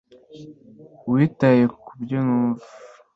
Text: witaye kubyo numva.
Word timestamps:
witaye 1.11 1.63
kubyo 1.85 2.17
numva. 2.27 2.65